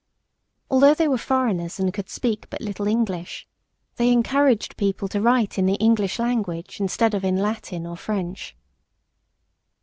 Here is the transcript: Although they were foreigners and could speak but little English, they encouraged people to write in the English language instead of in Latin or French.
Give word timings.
Although 0.71 0.95
they 0.95 1.07
were 1.07 1.15
foreigners 1.19 1.79
and 1.79 1.93
could 1.93 2.09
speak 2.09 2.49
but 2.49 2.59
little 2.59 2.87
English, 2.87 3.47
they 3.97 4.11
encouraged 4.11 4.75
people 4.75 5.07
to 5.09 5.21
write 5.21 5.59
in 5.59 5.67
the 5.67 5.75
English 5.75 6.17
language 6.17 6.79
instead 6.81 7.13
of 7.13 7.23
in 7.23 7.37
Latin 7.37 7.85
or 7.85 7.95
French. 7.97 8.57